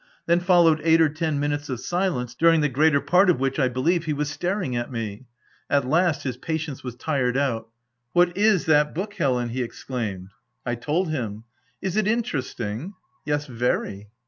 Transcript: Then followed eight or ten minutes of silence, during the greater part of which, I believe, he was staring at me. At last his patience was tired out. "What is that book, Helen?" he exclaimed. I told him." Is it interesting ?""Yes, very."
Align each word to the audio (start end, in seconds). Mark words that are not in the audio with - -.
Then 0.25 0.39
followed 0.39 0.81
eight 0.83 0.99
or 0.99 1.09
ten 1.09 1.39
minutes 1.39 1.69
of 1.69 1.79
silence, 1.79 2.33
during 2.33 2.61
the 2.61 2.69
greater 2.69 2.99
part 2.99 3.29
of 3.29 3.39
which, 3.39 3.59
I 3.59 3.67
believe, 3.67 4.05
he 4.05 4.13
was 4.13 4.31
staring 4.31 4.75
at 4.75 4.91
me. 4.91 5.27
At 5.69 5.87
last 5.87 6.23
his 6.23 6.37
patience 6.37 6.83
was 6.83 6.95
tired 6.95 7.37
out. 7.37 7.69
"What 8.11 8.35
is 8.35 8.65
that 8.65 8.95
book, 8.95 9.13
Helen?" 9.13 9.49
he 9.49 9.61
exclaimed. 9.61 10.29
I 10.65 10.73
told 10.73 11.11
him." 11.11 11.43
Is 11.83 11.97
it 11.97 12.07
interesting 12.07 12.95
?""Yes, 13.27 13.45
very." 13.45 14.09